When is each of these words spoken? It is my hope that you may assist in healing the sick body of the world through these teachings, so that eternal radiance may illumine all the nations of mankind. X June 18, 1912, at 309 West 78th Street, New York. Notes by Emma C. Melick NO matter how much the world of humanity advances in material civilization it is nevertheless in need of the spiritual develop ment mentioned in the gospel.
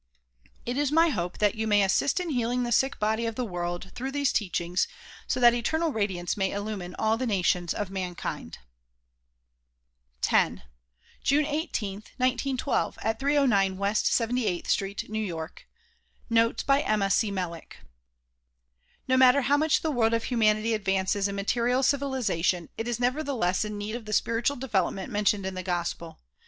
It 0.65 0.77
is 0.77 0.91
my 0.91 1.09
hope 1.09 1.37
that 1.37 1.53
you 1.53 1.67
may 1.67 1.83
assist 1.83 2.19
in 2.19 2.31
healing 2.31 2.63
the 2.63 2.71
sick 2.71 2.97
body 2.97 3.27
of 3.27 3.35
the 3.35 3.45
world 3.45 3.91
through 3.93 4.09
these 4.11 4.33
teachings, 4.33 4.87
so 5.27 5.39
that 5.39 5.53
eternal 5.53 5.91
radiance 5.93 6.35
may 6.35 6.49
illumine 6.51 6.95
all 6.97 7.17
the 7.19 7.27
nations 7.27 7.71
of 7.71 7.91
mankind. 7.91 8.57
X 10.27 10.61
June 11.23 11.45
18, 11.45 11.93
1912, 12.17 12.97
at 13.03 13.19
309 13.19 13.77
West 13.77 14.07
78th 14.07 14.65
Street, 14.65 15.07
New 15.07 15.23
York. 15.23 15.67
Notes 16.31 16.63
by 16.63 16.81
Emma 16.81 17.11
C. 17.11 17.29
Melick 17.29 17.77
NO 19.07 19.17
matter 19.17 19.41
how 19.43 19.57
much 19.57 19.83
the 19.83 19.91
world 19.91 20.15
of 20.15 20.23
humanity 20.23 20.73
advances 20.73 21.27
in 21.27 21.35
material 21.35 21.83
civilization 21.83 22.69
it 22.75 22.87
is 22.87 22.99
nevertheless 22.99 23.63
in 23.63 23.77
need 23.77 23.93
of 23.95 24.05
the 24.05 24.13
spiritual 24.13 24.55
develop 24.55 24.95
ment 24.95 25.11
mentioned 25.11 25.45
in 25.45 25.53
the 25.53 25.61
gospel. 25.61 26.17